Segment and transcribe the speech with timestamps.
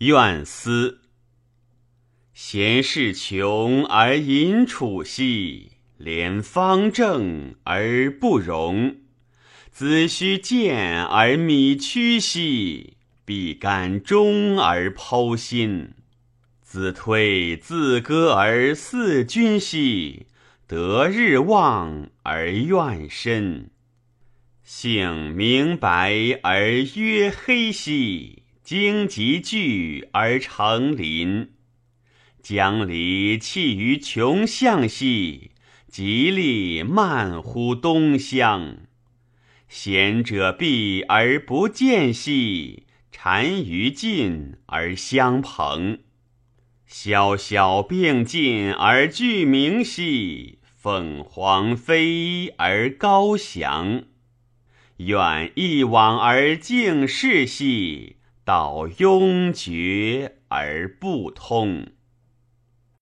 [0.00, 1.02] 怨思。
[2.32, 8.96] 贤士穷而隐处兮，廉方正而不容。
[9.70, 15.90] 子虚见而米屈兮，必敢忠而剖心。
[16.62, 20.28] 子推自歌而嗣君兮，
[20.66, 23.68] 得日望而怨深。
[24.64, 28.39] 性明白而曰黑兮，
[28.70, 31.54] 荆棘聚而成林。
[32.40, 35.50] 江离弃于穷巷兮，
[35.88, 38.76] 吉利漫乎东乡。
[39.68, 45.98] 贤者避而不见兮，单于尽而相朋。
[46.86, 54.04] 萧萧并进而俱明兮，凤凰飞而高翔。
[54.98, 58.18] 远一往而敬视兮，
[58.50, 61.86] 道壅绝而不通。